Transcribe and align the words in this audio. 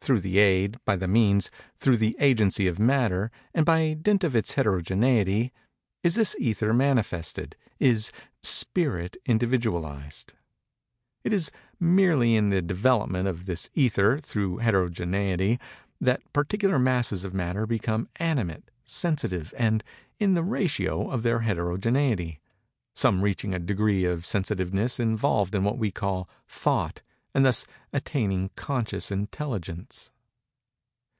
Through 0.00 0.20
the 0.20 0.36
aid—by 0.36 0.96
the 0.96 1.08
means—through 1.08 1.96
the 1.96 2.14
agency 2.20 2.66
of 2.66 2.78
Matter, 2.78 3.30
and 3.54 3.64
by 3.64 3.94
dint 3.94 4.22
of 4.22 4.36
its 4.36 4.52
heterogeneity—is 4.52 6.14
this 6.14 6.36
Ether 6.38 6.74
manifested—is 6.74 8.12
Spirit 8.42 9.16
individualized. 9.24 10.34
It 11.22 11.32
is 11.32 11.50
merely 11.80 12.36
in 12.36 12.50
the 12.50 12.60
development 12.60 13.28
of 13.28 13.46
this 13.46 13.70
Ether, 13.72 14.20
through 14.20 14.58
heterogeneity, 14.58 15.58
that 16.02 16.20
particular 16.34 16.78
masses 16.78 17.24
of 17.24 17.32
Matter 17.32 17.66
become 17.66 18.10
animate—sensitive—and 18.16 19.82
in 20.18 20.34
the 20.34 20.42
ratio 20.44 21.10
of 21.10 21.22
their 21.22 21.40
heterogeneity;—some 21.40 23.22
reaching 23.22 23.54
a 23.54 23.58
degree 23.58 24.04
of 24.04 24.26
sensitiveness 24.26 25.00
involving 25.00 25.64
what 25.64 25.78
we 25.78 25.90
call 25.90 26.28
Thought 26.46 27.00
and 27.36 27.44
thus 27.44 27.66
attaining 27.92 28.48
Conscious 28.54 29.10
Intelligence. 29.10 30.12